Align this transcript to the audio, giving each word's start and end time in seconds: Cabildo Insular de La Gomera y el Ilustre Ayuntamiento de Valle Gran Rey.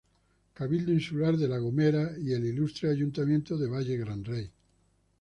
Cabildo 0.55 0.91
Insular 0.93 1.37
de 1.37 1.47
La 1.47 1.59
Gomera 1.59 2.13
y 2.17 2.33
el 2.33 2.47
Ilustre 2.47 2.89
Ayuntamiento 2.89 3.55
de 3.55 3.67
Valle 3.67 3.97
Gran 3.97 4.25
Rey. 4.25 4.49